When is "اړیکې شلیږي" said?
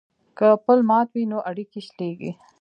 1.49-2.31